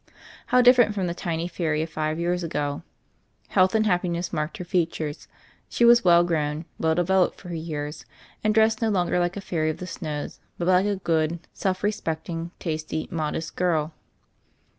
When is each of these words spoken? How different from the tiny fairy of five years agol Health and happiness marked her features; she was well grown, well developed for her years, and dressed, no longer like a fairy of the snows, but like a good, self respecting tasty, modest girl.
How 0.47 0.63
different 0.63 0.95
from 0.95 1.05
the 1.05 1.13
tiny 1.13 1.47
fairy 1.47 1.83
of 1.83 1.89
five 1.91 2.19
years 2.19 2.43
agol 2.43 2.81
Health 3.49 3.75
and 3.75 3.85
happiness 3.85 4.33
marked 4.33 4.57
her 4.57 4.65
features; 4.65 5.27
she 5.69 5.85
was 5.85 6.03
well 6.03 6.23
grown, 6.23 6.65
well 6.79 6.95
developed 6.95 7.39
for 7.39 7.49
her 7.49 7.53
years, 7.53 8.03
and 8.43 8.51
dressed, 8.51 8.81
no 8.81 8.89
longer 8.89 9.19
like 9.19 9.37
a 9.37 9.41
fairy 9.41 9.69
of 9.69 9.77
the 9.77 9.85
snows, 9.85 10.39
but 10.57 10.67
like 10.67 10.87
a 10.87 10.95
good, 10.95 11.37
self 11.53 11.83
respecting 11.83 12.49
tasty, 12.57 13.09
modest 13.11 13.55
girl. 13.55 13.93